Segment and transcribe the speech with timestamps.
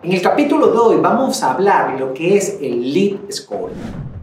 [0.00, 3.72] En el capítulo de hoy vamos a hablar lo que es el lead score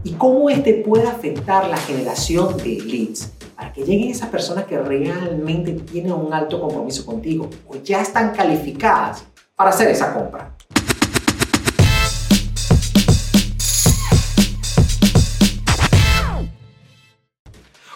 [0.04, 4.78] y cómo este puede afectar la generación de leads para que lleguen esas personas que
[4.78, 10.56] realmente tienen un alto compromiso contigo o ya están calificadas para hacer esa compra.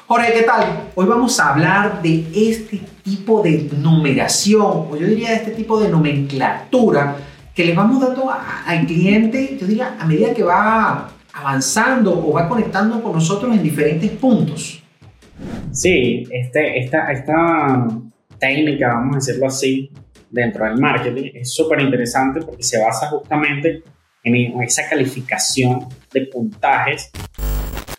[0.06, 0.90] Jorge, ¿qué tal?
[0.96, 5.80] Hoy vamos a hablar de este tipo de numeración, o yo diría de este tipo
[5.80, 7.16] de nomenclatura
[7.60, 12.48] que le vamos dando al cliente, yo diría, a medida que va avanzando o va
[12.48, 14.82] conectando con nosotros en diferentes puntos.
[15.70, 17.86] Sí, este, esta, esta
[18.38, 19.90] técnica, vamos a decirlo así,
[20.30, 23.82] dentro del marketing es súper interesante porque se basa justamente
[24.24, 27.10] en esa calificación de puntajes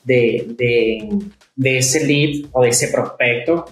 [0.03, 1.19] de, de,
[1.55, 3.65] de ese lead o de ese prospecto,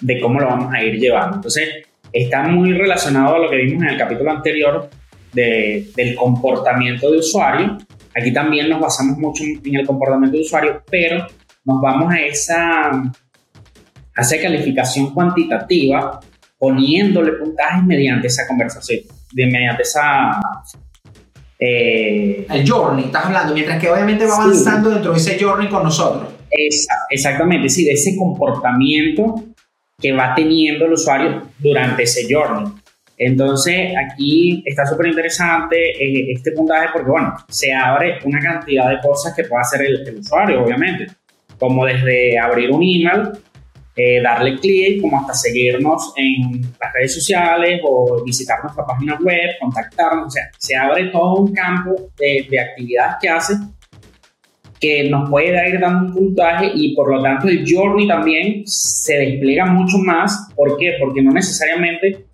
[0.00, 1.36] de cómo lo vamos a ir llevando.
[1.36, 4.88] Entonces, está muy relacionado a lo que vimos en el capítulo anterior
[5.32, 7.78] del comportamiento de usuario.
[8.16, 11.26] Aquí también nos basamos mucho en el comportamiento de usuario, pero
[11.64, 16.18] nos vamos a esa, a esa calificación cuantitativa
[16.58, 19.00] poniéndole puntajes mediante esa conversación,
[19.32, 20.40] de, mediante esa...
[21.58, 25.84] Eh, el journey, estás hablando, mientras que obviamente va avanzando dentro de ese journey con
[25.84, 26.32] nosotros.
[27.10, 29.44] exactamente, sí, de ese comportamiento
[30.00, 32.72] que va teniendo el usuario durante ese journey.
[33.22, 38.98] Entonces, aquí está súper interesante eh, este puntaje porque, bueno, se abre una cantidad de
[39.02, 41.06] cosas que puede hacer el, usuario, obviamente,
[41.58, 43.28] como desde abrir un email,
[43.94, 49.50] eh, darle clic, como hasta seguirnos en las redes sociales o visitar nuestra página web,
[49.60, 53.54] contactarnos, o sea, se abre todo un campo de, de actividades que hace
[54.80, 59.14] que nos puede ir dando un puntaje y por lo tanto el journey también se
[59.18, 60.48] despliega mucho más.
[60.56, 60.94] ¿Por qué?
[60.98, 62.24] Porque no necesariamente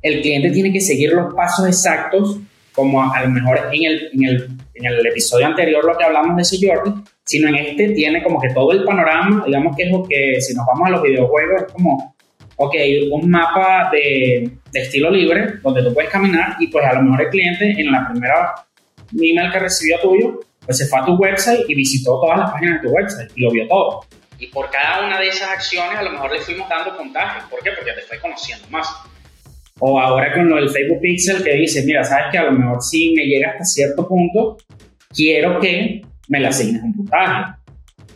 [0.00, 2.38] el cliente tiene que seguir los pasos exactos
[2.72, 6.34] como a lo mejor en el, en el, en el episodio anterior lo que hablamos
[6.36, 9.92] de ese journey, sino en este tiene como que todo el panorama, digamos que es
[9.92, 12.16] lo que si nos vamos a los videojuegos es como,
[12.56, 12.74] ok,
[13.12, 17.20] un mapa de, de estilo libre donde tú puedes caminar y pues a lo mejor
[17.20, 18.54] el cliente en la primera
[19.12, 22.80] email que recibió tuyo pues se fue a tu website y visitó todas las páginas
[22.80, 24.00] de tu website y lo vio todo.
[24.38, 27.44] Y por cada una de esas acciones a lo mejor le fuimos dando puntajes.
[27.44, 27.70] ¿Por qué?
[27.76, 28.88] Porque te fue conociendo más.
[29.78, 32.82] O ahora con lo del Facebook Pixel que dice, mira, sabes que a lo mejor
[32.82, 34.56] si me llega hasta cierto punto,
[35.14, 37.54] quiero que me le asignes un puntaje.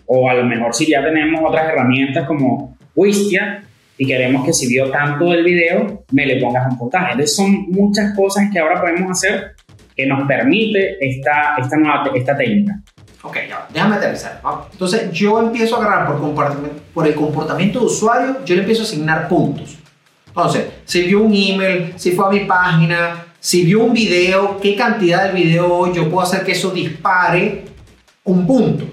[0.06, 3.62] O a lo mejor si ya tenemos otras herramientas como Wistia
[3.98, 7.12] y queremos que si vio tanto del video, me le pongas un puntaje.
[7.12, 9.52] Entonces son muchas cosas que ahora podemos hacer
[9.96, 12.80] que nos permite esta, esta nueva esta técnica.
[13.22, 14.40] Ok, ya, déjame aterrizar.
[14.70, 16.54] Entonces, yo empiezo a agarrar por,
[16.94, 19.78] por el comportamiento de usuario, yo le empiezo a asignar puntos.
[20.28, 24.76] Entonces, si vio un email, si fue a mi página, si vio un video, qué
[24.76, 27.64] cantidad del video yo puedo hacer que eso dispare
[28.24, 28.84] un punto.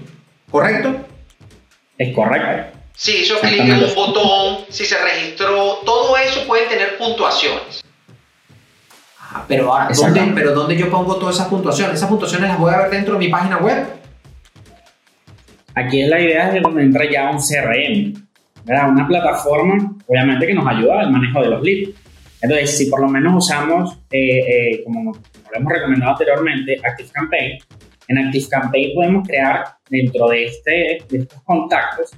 [0.50, 0.94] ¿Correcto?
[1.98, 2.78] Es correcto.
[2.96, 7.83] Si hizo clic en un botón, si se registró, todo eso puede tener puntuaciones.
[9.48, 11.96] Pero ahora, ¿dónde, pero ¿dónde yo pongo todas esas puntuaciones?
[11.96, 13.86] ¿Esas puntuaciones las voy a ver dentro de mi página web?
[15.74, 18.14] Aquí es la idea de donde entra ya un CRM,
[18.64, 18.90] ¿verdad?
[18.90, 21.90] Una plataforma, obviamente, que nos ayuda al manejo de los leads.
[22.40, 27.58] Entonces, si por lo menos usamos, eh, eh, como lo hemos recomendado anteriormente, ActiveCampaign,
[28.08, 32.10] en ActiveCampaign podemos crear dentro de, este, de estos contactos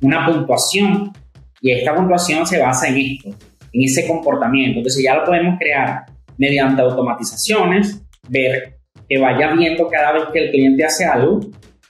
[0.00, 1.12] una puntuación
[1.60, 3.28] y esta puntuación se basa en esto,
[3.72, 4.78] en ese comportamiento.
[4.78, 6.04] Entonces ya lo podemos crear
[6.38, 8.78] mediante automatizaciones, ver
[9.08, 11.40] que vaya viendo cada vez que el cliente hace algo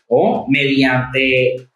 [0.09, 1.69] o mediante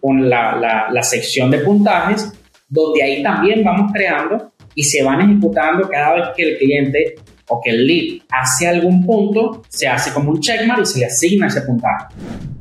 [0.00, 2.32] con la, la, sección de puntajes,
[2.68, 7.14] donde ahí también vamos creando y se van ejecutando cada vez que el cliente
[7.48, 11.06] o que el lead hace algún punto, se hace como un checkmark y se le
[11.06, 12.14] asigna ese puntaje.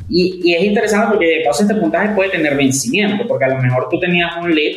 [0.10, 3.88] Y, es interesante porque de paso este puntaje puede tener vencimiento, porque a lo mejor
[3.90, 4.76] tú tenías un lead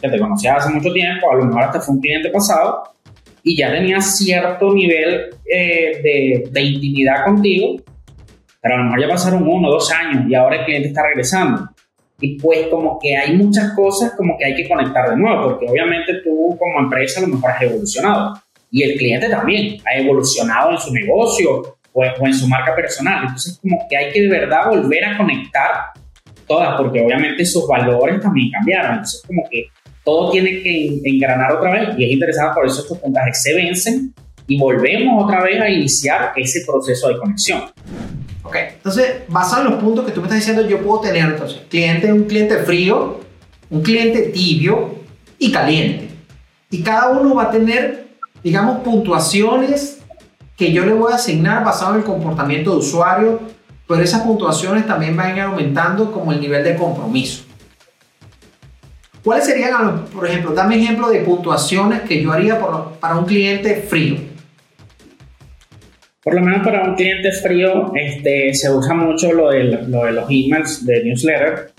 [0.00, 2.82] que te conocías hace mucho tiempo, a lo mejor hasta fue un cliente pasado,
[3.42, 7.76] y ya tenía cierto nivel eh, de, de, intimidad contigo,
[8.60, 11.02] pero a lo mejor ya pasaron uno o dos años y ahora el cliente está
[11.06, 11.68] regresando.
[12.20, 15.66] Y pues como que hay muchas cosas como que hay que conectar de nuevo, porque
[15.68, 18.40] obviamente tú como empresa a lo mejor has evolucionado
[18.70, 23.22] y el cliente también ha evolucionado en su negocio o, o en su marca personal.
[23.22, 25.70] Entonces como que hay que de verdad volver a conectar
[26.46, 28.92] todas, porque obviamente sus valores también cambiaron.
[28.92, 29.66] Entonces como que
[30.04, 34.14] todo tiene que engranar otra vez y es interesante por eso estos puntajes se vencen
[34.46, 37.62] y volvemos otra vez a iniciar ese proceso de conexión.
[38.42, 41.60] Ok, entonces basado en los puntos que tú me estás diciendo, yo puedo tener entonces
[41.68, 43.20] cliente, un cliente frío,
[43.70, 44.96] un cliente tibio
[45.38, 46.08] y caliente.
[46.70, 48.08] Y cada uno va a tener,
[48.42, 50.00] digamos, puntuaciones
[50.56, 53.40] que yo le voy a asignar basado en el comportamiento de usuario,
[53.86, 57.44] pero esas puntuaciones también van a ir aumentando como el nivel de compromiso.
[59.24, 62.58] ¿Cuáles serían, por ejemplo, dame ejemplo de puntuaciones que yo haría
[63.00, 64.16] para un cliente frío?
[66.22, 70.12] Por lo menos para un cliente frío este, se usa mucho lo de, lo de
[70.12, 71.72] los emails de newsletter,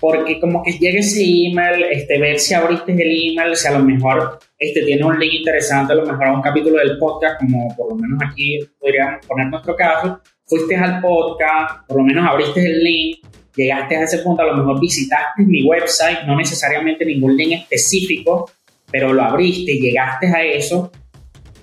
[0.00, 3.84] porque como que llegue ese email, este, ver si abriste el email, si a lo
[3.84, 7.74] mejor este, tiene un link interesante, a lo mejor a un capítulo del podcast, como
[7.76, 12.64] por lo menos aquí podríamos poner nuestro caso, fuiste al podcast, por lo menos abriste
[12.64, 17.36] el link, llegaste a ese punto, a lo mejor visitaste mi website, no necesariamente ningún
[17.36, 18.50] link específico,
[18.90, 20.90] pero lo abriste, llegaste a eso,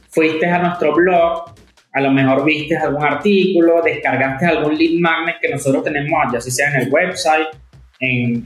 [0.10, 1.54] fuiste a nuestro blog,
[1.94, 6.70] a lo mejor viste algún artículo, descargaste algún lead magnet que nosotros tenemos, ya sea
[6.74, 7.48] en el website,
[8.00, 8.44] en,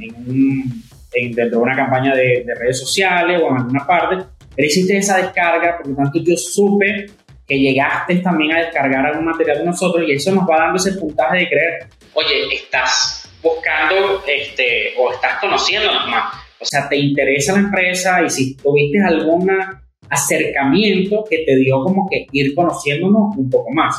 [1.11, 4.23] dentro de una campaña de, redes sociales o en alguna parte,
[4.55, 7.07] pero hiciste esa descarga, por lo tanto yo supe
[7.47, 10.93] que llegaste también a descargar algún material de nosotros y eso nos va dando ese
[10.93, 16.33] puntaje de creer, oye, estás buscando este, o estás conociéndonos más.
[16.59, 19.49] O sea, te interesa la empresa y si tuviste algún
[20.09, 23.95] acercamiento que te dio como que ir conociéndonos un poco más.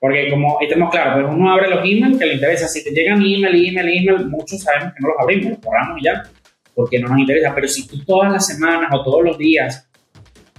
[0.00, 2.68] Porque como estemos claros, pues uno abre los emails que le interesa.
[2.68, 6.22] Si te llegan email, email, email, muchos sabemos que no los abrimos, los borramos ya,
[6.74, 7.54] porque no nos interesa.
[7.54, 9.88] Pero si tú todas las semanas o todos los días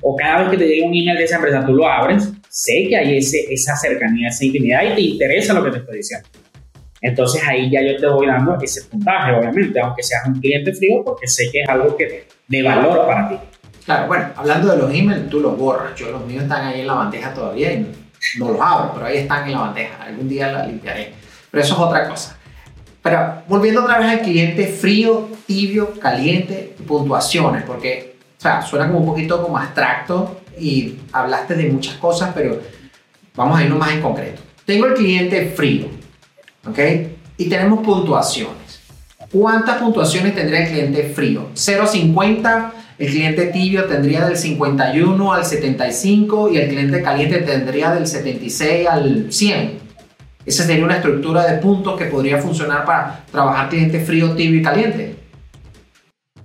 [0.02, 2.86] o cada vez que te llega un email de esa empresa, tú lo abres, sé
[2.88, 6.28] que hay ese, esa cercanía, esa intimidad y te interesa lo que te estoy diciendo.
[7.06, 11.04] Entonces ahí ya yo te voy dando ese puntaje, obviamente, aunque seas un cliente frío,
[11.06, 13.36] porque sé que es algo que de valor para ti.
[13.86, 15.94] Claro, bueno, hablando de los emails, tú los borras.
[15.96, 17.96] Yo los míos están ahí en la bandeja todavía y
[18.40, 20.04] no los abro, pero ahí están en la bandeja.
[20.04, 21.14] Algún día la limpiaré.
[21.52, 22.40] Pero eso es otra cosa.
[23.04, 29.02] Pero volviendo otra vez al cliente frío, tibio, caliente, puntuaciones, porque o sea, suena como
[29.02, 32.60] un poquito como abstracto y hablaste de muchas cosas, pero
[33.36, 34.42] vamos a irnos más en concreto.
[34.66, 35.86] Tengo el cliente frío,
[36.68, 36.80] ¿ok?
[37.38, 38.82] Y tenemos puntuaciones.
[39.32, 41.50] ¿Cuántas puntuaciones tendría el cliente frío?
[41.54, 47.40] 0 a 50, el cliente tibio tendría del 51 al 75 y el cliente caliente
[47.40, 49.86] tendría del 76 al 100.
[50.46, 54.64] Esa sería una estructura de puntos que podría funcionar para trabajar cliente frío, tibio y
[54.64, 55.16] caliente.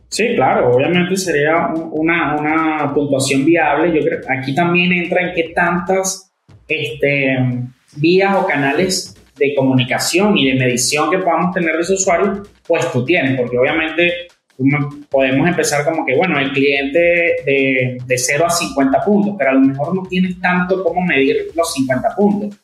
[0.09, 3.95] Sí, claro, obviamente sería una, una puntuación viable.
[3.95, 6.33] Yo creo aquí también entra en qué tantas
[6.67, 7.37] este,
[7.97, 12.91] vías o canales de comunicación y de medición que podamos tener de ese usuario, pues
[12.93, 14.29] tú tienes, porque obviamente
[15.09, 19.55] podemos empezar como que, bueno, el cliente de, de 0 a 50 puntos, pero a
[19.55, 22.59] lo mejor no tienes tanto cómo medir los 50 puntos.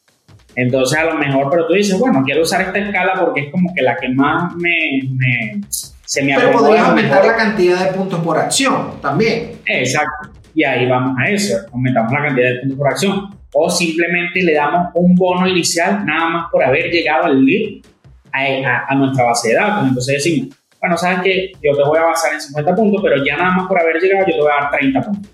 [0.54, 3.72] Entonces, a lo mejor, pero tú dices, bueno, quiero usar esta escala porque es como
[3.74, 5.60] que la que más me, me
[6.06, 9.52] se me Pero podrías aumentar la cantidad de puntos por acción también.
[9.66, 10.30] Exacto.
[10.54, 13.36] Y ahí vamos a eso, aumentamos la cantidad de puntos por acción.
[13.58, 17.82] O simplemente le damos un bono inicial nada más por haber llegado al lead
[18.30, 19.88] a, nuestra base de datos.
[19.88, 23.34] Entonces decimos, bueno, sabes que yo te voy a basar en 50 puntos, pero ya
[23.38, 25.32] nada más por haber llegado yo te voy a dar 30 puntos.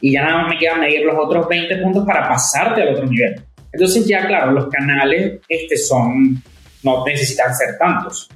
[0.00, 3.06] Y ya nada más me queda medir los otros 20 puntos para pasarte al otro
[3.06, 3.40] nivel.
[3.72, 6.42] Entonces ya, claro, los canales este, son,
[6.82, 8.28] no necesitan ser tantos.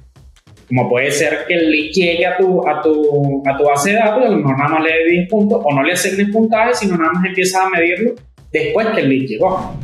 [0.65, 3.97] Como puede ser que el lead llegue a tu, a tu, a tu base de
[3.97, 6.73] datos a lo mejor nada más le dé 10 puntos o no le asignes puntaje,
[6.73, 8.15] sino nada más empiezas a medirlo
[8.53, 9.75] después que el lead llegó.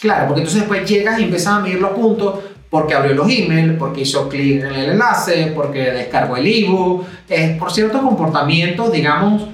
[0.00, 2.40] Claro, porque entonces después llegas y empiezas a medir los puntos
[2.70, 7.56] porque abrió los emails, porque hizo clic en el enlace, porque descargó el ebook, eh,
[7.58, 9.48] por ciertos comportamientos, digamos,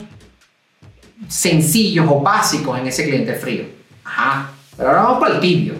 [1.29, 3.65] sencillos o básicos en ese cliente frío.
[4.05, 5.75] Ajá, pero ahora vamos para el tibio.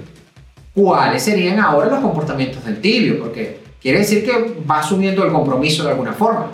[0.73, 3.19] ¿Cuáles serían ahora los comportamientos del tibio?
[3.19, 6.53] Porque quiere decir que va asumiendo el compromiso de alguna forma.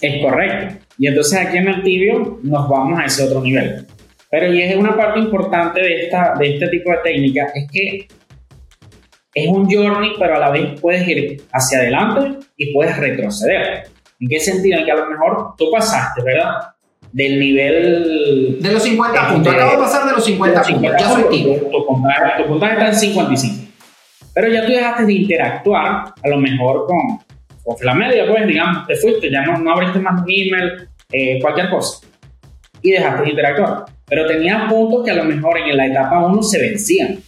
[0.00, 0.84] Es correcto.
[0.98, 3.86] Y entonces aquí en el tibio nos vamos a ese otro nivel.
[4.34, 8.08] Pero y es una parte importante de, esta, de este tipo de técnica, es que
[9.32, 13.84] es un journey, pero a la vez puedes ir hacia adelante y puedes retroceder.
[14.18, 14.80] ¿En qué sentido?
[14.80, 16.50] En que a lo mejor tú pasaste, ¿verdad?
[17.12, 18.58] Del nivel...
[18.60, 19.54] De los 50 puntos.
[19.54, 20.92] Acabo de pasar de los 50, puntos.
[20.98, 21.54] Ya soy tibio.
[21.70, 23.72] Tu, puntaje, está en 55.
[24.34, 27.20] Pero ya tú dejaste de interactuar, a lo mejor con,
[27.62, 31.38] con la media, pues, digamos, te fuiste, ya no, no abriste más un email, eh,
[31.40, 32.04] cualquier cosa.
[32.84, 33.86] Y dejaste de interactuar.
[34.06, 37.24] Pero tenías puntos que a lo mejor en la etapa 1 se vencían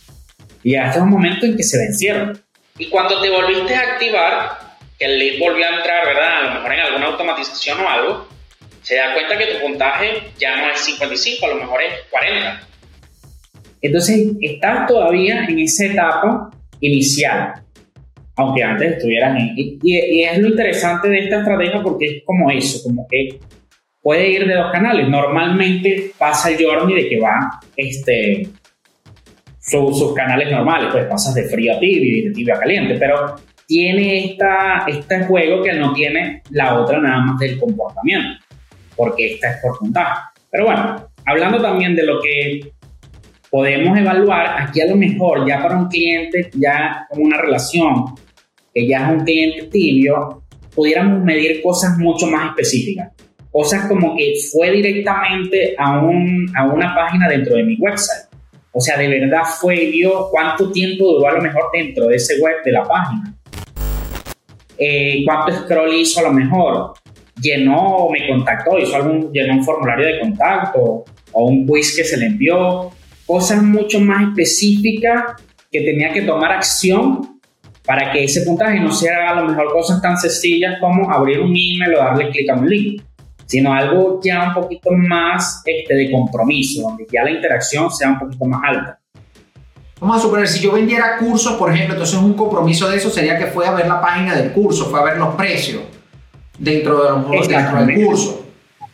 [0.62, 2.38] y hasta un momento en que se vencieron.
[2.76, 4.58] Y cuando te volviste a activar,
[4.98, 6.38] que el lead volvió a entrar, ¿verdad?
[6.38, 8.28] A lo mejor en alguna automatización o algo,
[8.82, 12.60] se da cuenta que tu puntaje ya no es 55, a lo mejor es 40.
[13.80, 17.54] Entonces, estás todavía en esa etapa inicial,
[18.34, 19.52] aunque antes estuvieras en...
[19.56, 23.38] Y, y, es lo interesante de esta estrategia porque es como eso, como que
[24.06, 25.08] puede ir de dos canales.
[25.08, 28.48] Normalmente pasa el journey de que va este,
[29.58, 33.34] sus canales normales, pues pasas de frío a tibio y de tibio a caliente, pero
[33.66, 38.44] tiene esta, este juego que no tiene la otra nada más del comportamiento,
[38.94, 40.20] porque esta es por puntaje.
[40.52, 42.60] Pero bueno, hablando también de lo que
[43.50, 48.04] podemos evaluar, aquí a lo mejor ya para un cliente, ya con una relación,
[48.72, 53.10] que ya es un cliente tibio, pudiéramos medir cosas mucho más específicas.
[53.56, 58.28] Cosas como que fue directamente a, un, a una página dentro de mi website.
[58.70, 62.38] O sea, de verdad fue, vio cuánto tiempo duró a lo mejor dentro de ese
[62.38, 63.34] web de la página.
[64.76, 66.92] Eh, cuánto scroll hizo a lo mejor.
[67.40, 72.18] Llenó, me contactó, hizo algún, llenó un formulario de contacto o un quiz que se
[72.18, 72.90] le envió.
[73.24, 75.32] Cosas mucho más específicas
[75.72, 77.40] que tenía que tomar acción
[77.86, 81.56] para que ese puntaje no sea a lo mejor cosas tan sencillas como abrir un
[81.56, 83.02] email o darle clic a un link
[83.46, 88.18] sino algo ya un poquito más este, de compromiso, donde ya la interacción sea un
[88.18, 88.98] poquito más alta.
[90.00, 93.38] Vamos a suponer, si yo vendiera cursos, por ejemplo, entonces un compromiso de eso sería
[93.38, 95.82] que fue a ver la página del curso, fue a ver los precios
[96.58, 98.42] dentro, de, a lo mejor, dentro del curso.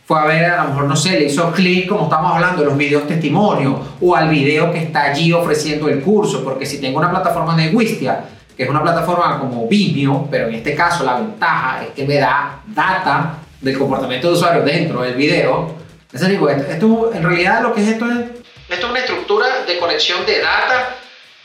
[0.04, 2.68] Fue a ver, a lo mejor, no sé, le hizo clic, como estamos hablando, de
[2.68, 6.99] los videos testimonios o al video que está allí ofreciendo el curso, porque si tengo
[6.99, 8.25] una plataforma de Wistia,
[8.56, 12.16] que es una plataforma como Vimeo, pero en este caso la ventaja es que me
[12.16, 15.75] da data del comportamiento de usuario dentro del video.
[16.12, 18.19] Es digo, esto, en realidad lo que es esto es...
[18.69, 20.97] Esto es una estructura de conexión de data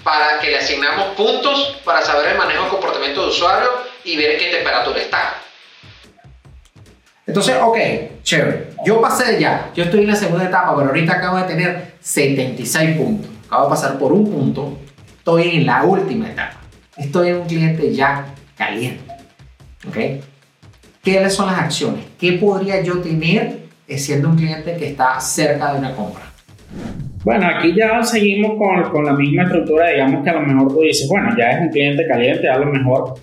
[0.04, 3.70] para que le asignamos puntos para saber el manejo del comportamiento de usuario
[4.04, 5.36] y ver en qué temperatura está.
[7.26, 7.78] Entonces, ok,
[8.24, 8.70] chévere.
[8.86, 12.98] Yo pasé ya, yo estoy en la segunda etapa, pero ahorita acabo de tener 76
[12.98, 13.30] puntos.
[13.48, 14.78] Acabo de pasar por un punto.
[15.18, 16.62] Estoy en la última etapa.
[16.96, 18.26] Estoy en un cliente ya
[18.58, 19.04] caliente.
[19.88, 19.98] ¿Ok?
[21.08, 22.04] ¿Qué son las acciones?
[22.20, 26.24] ¿Qué podría yo tener eh, siendo un cliente que está cerca de una compra?
[27.24, 30.82] Bueno, aquí ya seguimos con, con, la misma estructura, digamos que a lo mejor tú
[30.82, 33.14] dices, bueno, ya es un cliente caliente, a lo mejor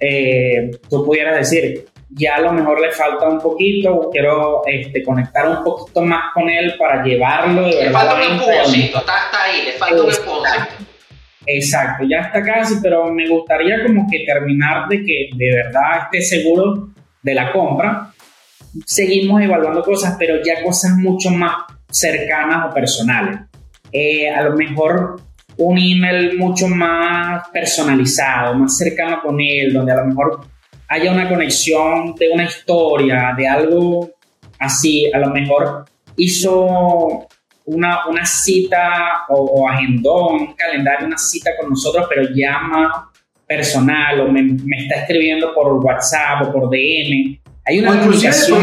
[0.00, 5.46] eh, tú pudieras decir, ya a lo mejor le falta un poquito, quiero este, conectar
[5.46, 9.66] un poquito más con él para llevarlo de Le falta un empujoncito, está, está, ahí,
[9.66, 10.90] le falta un empujoncito.
[11.46, 16.22] Exacto, ya está casi, pero me gustaría como que terminar de que de verdad esté
[16.22, 16.89] seguro
[17.22, 18.12] de la compra,
[18.84, 21.54] seguimos evaluando cosas, pero ya cosas mucho más
[21.90, 23.40] cercanas o personales.
[23.92, 25.20] Eh, a lo mejor
[25.56, 30.40] un email mucho más personalizado, más cercano con él, donde a lo mejor
[30.88, 34.10] haya una conexión de una historia, de algo
[34.58, 35.84] así, a lo mejor
[36.16, 37.28] hizo
[37.66, 43.09] una, una cita o, agendó un calendario, una cita con nosotros, pero llama
[43.50, 47.36] personal o me, está escribiendo por WhatsApp o por DM.
[47.66, 48.60] Hay una comunicación.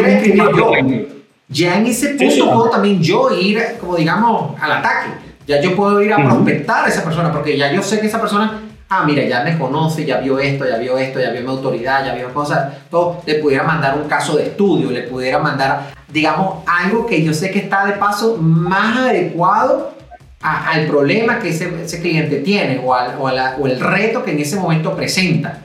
[1.49, 5.09] Ya en ese punto puedo también yo ir, como digamos, al ataque.
[5.45, 8.19] Ya yo puedo ir a prospectar a esa persona porque ya yo sé que esa
[8.19, 11.49] persona, ah, mira, ya me conoce, ya vio esto, ya vio esto, ya vio mi
[11.49, 12.89] autoridad, ya vio cosas.
[12.89, 17.33] Todo, le pudiera mandar un caso de estudio, le pudiera mandar, digamos, algo que yo
[17.33, 19.96] sé que está de paso más adecuado
[20.41, 24.39] al problema que ese, ese cliente tiene o, al, o, o, el reto que en
[24.39, 25.63] ese momento presenta.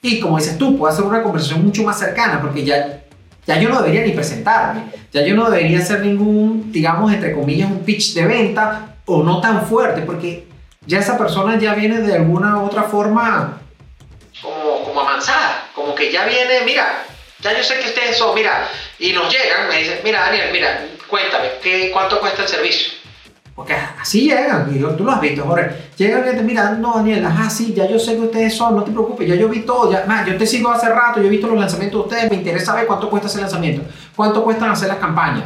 [0.00, 3.02] Y como dices tú, puedo hacer una conversación mucho más cercana porque ya,
[3.46, 7.70] ya yo no debería ni presentarme, ya yo no debería hacer ningún, digamos, entre comillas,
[7.70, 10.46] un pitch de venta o no tan fuerte porque
[10.86, 13.60] ya esa persona ya viene de alguna u otra forma
[14.42, 17.04] como, como avanzada, como que ya viene, mira,
[17.40, 20.86] ya yo sé que ustedes son, mira, y nos llegan, me dicen, mira Daniel, mira,
[21.08, 23.03] cuéntame, ¿qué, ¿cuánto cuesta el servicio?
[23.54, 25.70] Porque así llegan, y tú lo has visto, Jorge.
[25.96, 28.82] Llegan y te mira, no, Daniel, ajá, sí, ya yo sé que ustedes son, no
[28.82, 31.30] te preocupes, ya yo vi todo, ya, más, yo te sigo hace rato, yo he
[31.30, 33.82] visto los lanzamientos de ustedes, me interesa saber cuánto cuesta ese lanzamiento,
[34.16, 35.44] cuánto cuestan hacer las campañas.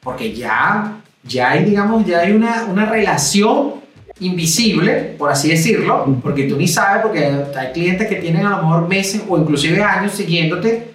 [0.00, 3.74] Porque ya, ya hay, digamos, ya hay una, una relación
[4.20, 8.56] invisible, por así decirlo, porque tú ni sabes, porque hay clientes que tienen a lo
[8.62, 10.92] mejor meses o inclusive años siguiéndote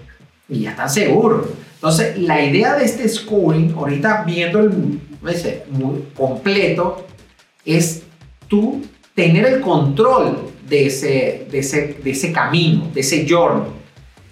[0.49, 1.47] y ya están seguros.
[1.75, 7.05] Entonces, la idea de este scoring, ahorita viendo el dice, muy completo,
[7.65, 8.03] es
[8.47, 8.81] tú
[9.13, 13.69] tener el control de ese, de ese, de ese camino, de ese journey,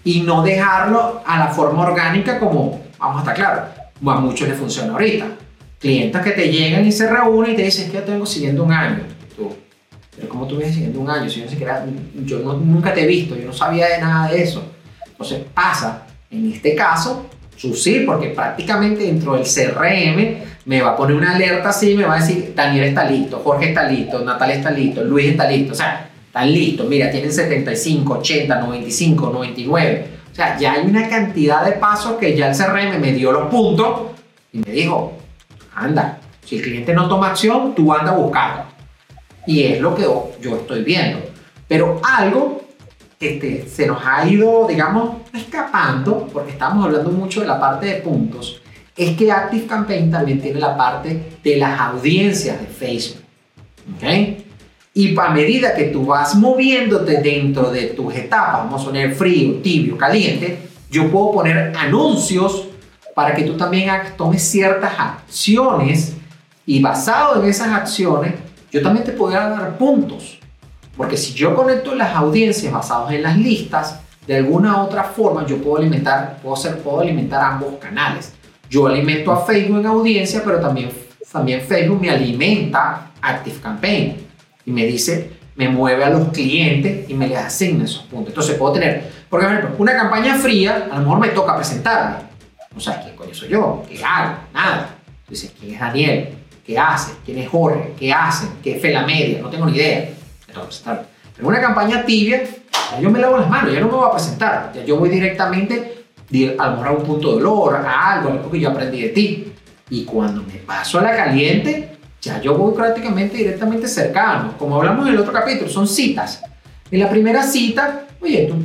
[0.03, 3.69] y no dejarlo a la forma orgánica como, vamos a estar claros,
[4.07, 5.27] a muchos les funciona ahorita.
[5.77, 8.71] Clientes que te llegan y se reúnen y te dicen, que yo tengo siguiendo un
[8.71, 9.03] año.
[9.35, 9.55] Tú,
[10.15, 11.29] pero ¿cómo tú ves siguiendo un año?
[11.29, 11.85] Si yo, siquiera,
[12.25, 14.63] yo nunca te he visto, yo no sabía de nada de eso.
[15.05, 17.25] Entonces pasa, en este caso,
[17.59, 22.15] sí, porque prácticamente dentro del CRM me va a poner una alerta así, me va
[22.15, 25.75] a decir, Daniel está listo, Jorge está listo, Natalia está listo, Luis está listo, o
[25.75, 30.07] sea, están listos, mira, tienen 75, 80, 95, 99.
[30.31, 33.49] O sea, ya hay una cantidad de pasos que ya el CRM me dio los
[33.49, 34.11] puntos
[34.53, 35.17] y me dijo,
[35.75, 38.63] anda, si el cliente no toma acción, tú anda a buscarlo.
[39.45, 41.19] Y es lo que yo estoy viendo.
[41.67, 42.68] Pero algo
[43.19, 47.95] este, se nos ha ido, digamos, escapando, porque estamos hablando mucho de la parte de
[47.95, 48.61] puntos,
[48.95, 53.23] es que Active Campaign también tiene la parte de las audiencias de Facebook.
[53.95, 54.39] ¿Ok?
[54.93, 59.61] Y a medida que tú vas moviéndote dentro de tus etapas, vamos a poner frío,
[59.61, 60.59] tibio, caliente,
[60.89, 62.67] yo puedo poner anuncios
[63.13, 66.15] para que tú también tomes ciertas acciones
[66.65, 68.33] y basado en esas acciones,
[68.71, 70.38] yo también te podría dar puntos.
[70.99, 75.57] Porque si yo conecto las audiencias basadas en las listas, de alguna otra forma yo
[75.61, 78.33] puedo alimentar, puedo, hacer, puedo alimentar ambos canales.
[78.69, 80.91] Yo alimento a Facebook en audiencia, pero también,
[81.31, 84.17] también Facebook me alimenta Active Campaign
[84.65, 88.31] y me dice, me mueve a los clientes y me les asigna esos puntos.
[88.31, 92.27] Entonces puedo tener, por ejemplo, una campaña fría, a lo mejor me toca presentarme
[92.75, 94.95] no sabes quién coño soy yo, qué hago, nada.
[95.29, 96.29] Dices, ¿quién es Daniel?
[96.65, 97.13] ¿Qué hace?
[97.25, 97.93] ¿Quién es Jorge?
[97.97, 98.49] ¿Qué hacen?
[98.61, 99.41] ¿Qué es la Media?
[99.41, 100.09] No tengo ni idea.
[100.49, 101.07] Entonces, tal.
[101.37, 102.43] En una campaña tibia,
[103.01, 104.71] yo me lavo las manos, ya no me voy a presentar.
[104.73, 106.05] Ya yo voy directamente
[106.57, 109.09] a lo mejor a un punto de dolor, a algo, algo que yo aprendí de
[109.09, 109.53] ti.
[109.89, 114.55] Y cuando me paso a la caliente, ya yo voy prácticamente directamente cercano.
[114.57, 116.43] Como hablamos en el otro capítulo, son citas.
[116.91, 118.55] En la primera cita, oye, tú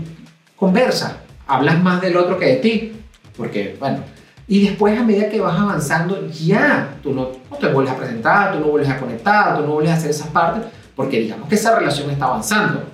[0.56, 2.92] conversa, hablas más del otro que de ti.
[3.36, 3.98] Porque, bueno,
[4.46, 8.60] y después a medida que vas avanzando, ya tú no, te vuelves a presentar, tú
[8.60, 10.64] no vuelves a conectar, tú no vuelves a hacer esas partes,
[10.94, 12.84] porque digamos que esa relación está avanzando.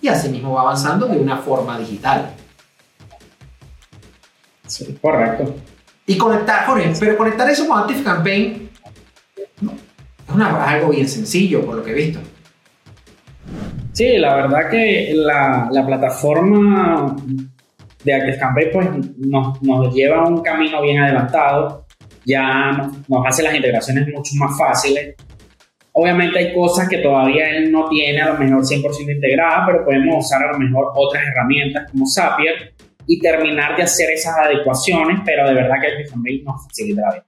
[0.00, 2.30] Y así mismo va avanzando de una forma digital.
[4.66, 5.54] Sí, correcto.
[6.06, 8.70] Y conectar, Jorge, pero conectar eso con Active Campaign
[10.28, 12.20] es una, algo bien sencillo, por lo que he visto.
[13.92, 17.16] Sí, la verdad que la, la plataforma
[18.06, 21.86] de ActiveCampaign pues nos, nos lleva a un camino bien adelantado,
[22.24, 25.16] ya nos, hace las integraciones mucho más fáciles.
[25.98, 30.26] Obviamente hay cosas que todavía él no tiene a lo mejor 100% integradas, pero podemos
[30.26, 32.74] usar a lo mejor otras herramientas como Zapier
[33.06, 37.26] y terminar de hacer esas adecuaciones, pero de verdad que ActiveCampaign nos facilita la vida.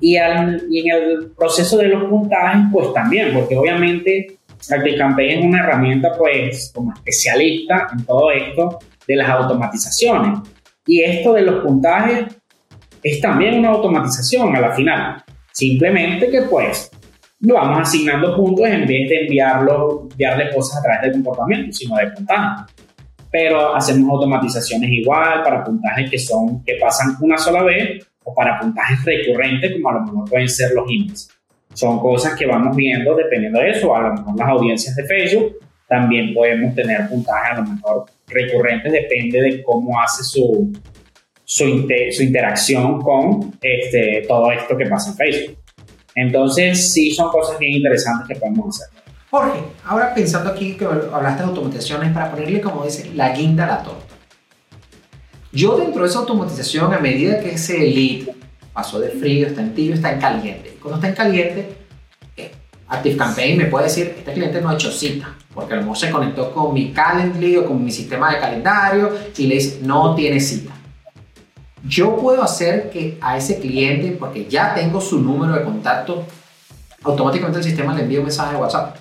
[0.00, 4.38] Y, y, en el proceso de los puntajes, pues también, porque obviamente
[4.70, 10.38] ActiveCampaign es una herramienta pues como especialista en todo esto de las automatizaciones.
[10.86, 12.34] Y esto de los puntajes
[13.02, 15.22] es también una automatización a la final.
[15.52, 16.90] Simplemente que pues
[17.40, 21.96] lo vamos asignando puntos en vez de enviarlo, enviarle cosas a través del comportamiento, sino
[21.96, 22.64] de puntaje.
[23.30, 28.58] Pero hacemos automatizaciones igual para puntajes que son que pasan una sola vez o para
[28.58, 31.30] puntajes recurrentes como a lo mejor pueden ser los emails.
[31.72, 35.56] Son cosas que vamos viendo dependiendo de eso, a lo mejor las audiencias de Facebook
[35.90, 40.70] también podemos tener puntajes a lo mejor recurrentes, depende de cómo hace su,
[41.44, 45.59] su, interacción con este, todo esto que pasa en Facebook.
[46.14, 49.00] Entonces, sí son cosas bien interesantes que podemos hacer.
[49.30, 53.68] Jorge, ahora pensando aquí que hablaste de automatizaciones, para ponerle, como dice, la guinda a
[53.68, 54.14] la torta.
[55.52, 58.28] Yo dentro de esa automatización, a medida que ese lead
[58.72, 60.76] pasó de frío, está en tibio, está en caliente.
[60.80, 61.76] Cuando está en caliente,
[62.36, 62.50] eh,
[62.88, 66.10] ActiveCampaign me puede decir, este cliente no ha hecho cita porque a lo mejor se
[66.10, 70.38] conectó con mi Calendly o con mi sistema de calendario y le dice, no tiene
[70.38, 70.72] cita.
[71.86, 76.26] Yo puedo hacer que a ese cliente, porque ya tengo su número de contacto,
[77.02, 78.96] automáticamente el sistema le envíe un mensaje de WhatsApp.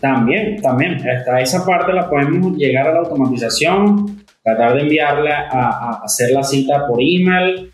[0.00, 0.96] También, también.
[1.08, 6.42] Hasta esa parte la podemos llegar a la automatización, tratar de enviarle a, hacer la
[6.42, 7.72] cita por email,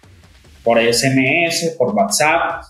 [0.62, 2.62] por SMS, por WhatsApp.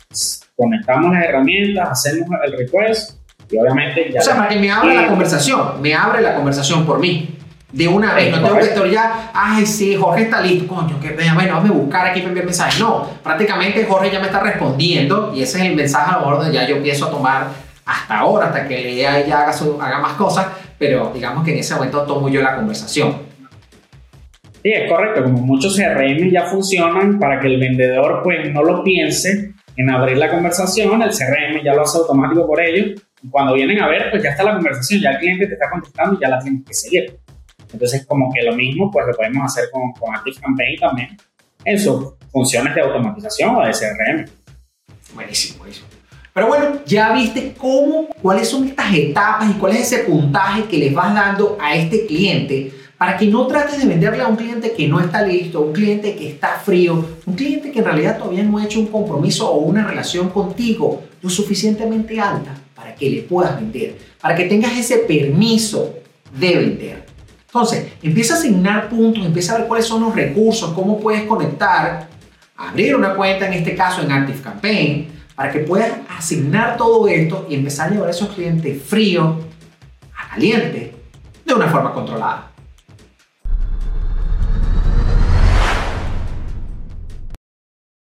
[0.57, 3.19] Conectamos las herramientas, hacemos el request
[3.51, 4.21] y obviamente ya.
[4.21, 7.37] O sea, para que me abra la conversación, me abre la conversación por mí.
[7.73, 11.11] De una vez, no tengo que estar ya, ay, sí, Jorge está listo, coño, que
[11.13, 12.81] bueno, vamos a buscar aquí para enviar mensajes.
[12.81, 16.39] No, prácticamente Jorge ya me está respondiendo y ese es el mensaje a lo mejor
[16.39, 17.47] donde ya yo empiezo a tomar
[17.87, 21.75] hasta ahora, hasta que ella ya haga, haga más cosas, pero digamos que en ese
[21.75, 23.31] momento tomo yo la conversación.
[24.63, 28.83] Sí, es correcto, como muchos CRM ya funcionan para que el vendedor pues no lo
[28.83, 33.81] piense en abrir la conversación, el CRM ya lo hace automático por ellos cuando vienen
[33.81, 36.29] a ver, pues ya está la conversación, ya el cliente te está contestando y ya
[36.29, 37.19] la tienes que seguir.
[37.73, 41.17] Entonces, como que lo mismo, pues lo podemos hacer con, con ActiveCampaign también
[41.65, 44.25] en sus funciones de automatización o de CRM.
[45.15, 45.87] Buenísimo, buenísimo.
[46.33, 50.79] Pero bueno, ya viste cómo, cuáles son estas etapas y cuál es ese puntaje que
[50.79, 54.73] les vas dando a este cliente para que no trates de venderle a un cliente
[54.73, 58.43] que no está listo, un cliente que está frío, un cliente que en realidad todavía
[58.43, 63.23] no ha hecho un compromiso o una relación contigo lo suficientemente alta para que le
[63.23, 65.95] puedas vender, para que tengas ese permiso
[66.39, 67.07] de vender.
[67.53, 72.09] Entonces, empieza a asignar puntos, empieza a ver cuáles son los recursos, cómo puedes conectar,
[72.57, 77.57] abrir una cuenta, en este caso en ActiveCampaign, para que puedas asignar todo esto y
[77.57, 79.35] empezar a llevar a esos clientes fríos
[80.17, 80.95] a caliente
[81.45, 82.50] de una forma controlada.